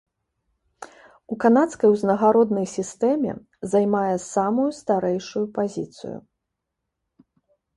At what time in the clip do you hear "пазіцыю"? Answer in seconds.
5.59-6.17